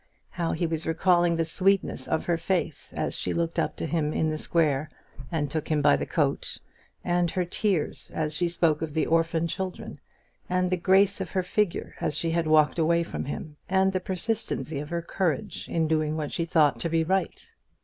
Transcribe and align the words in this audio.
how 0.31 0.51
he 0.51 0.65
was 0.65 0.87
recalling 0.87 1.35
the 1.35 1.45
sweetness 1.45 2.07
of 2.07 2.25
her 2.25 2.35
face 2.35 2.91
as 2.97 3.15
she 3.15 3.33
looked 3.35 3.59
up 3.59 3.75
to 3.75 3.85
him 3.85 4.11
in 4.13 4.31
the 4.31 4.37
square, 4.39 4.89
and 5.31 5.51
took 5.51 5.67
him 5.67 5.79
by 5.79 5.95
his 5.95 6.09
coat, 6.09 6.57
and 7.03 7.29
her 7.29 7.45
tears 7.45 8.09
as 8.15 8.33
she 8.35 8.49
spoke 8.49 8.81
of 8.81 8.95
the 8.95 9.05
orphan 9.05 9.45
children, 9.47 9.99
and 10.49 10.71
the 10.71 10.75
grace 10.75 11.21
of 11.21 11.29
her 11.29 11.43
figure 11.43 11.93
as 12.01 12.17
she 12.17 12.31
had 12.31 12.47
walked 12.47 12.79
away 12.79 13.03
from 13.03 13.25
him, 13.25 13.57
and 13.69 13.93
the 13.93 13.99
persistency 13.99 14.79
of 14.79 14.89
her 14.89 15.03
courage 15.03 15.69
in 15.69 15.87
doing 15.87 16.17
what 16.17 16.31
she 16.31 16.45
thought 16.45 16.79
to 16.79 16.89
be 16.89 17.03
right! 17.03 17.51